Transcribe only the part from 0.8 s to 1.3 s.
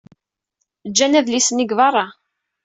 Ǧǧan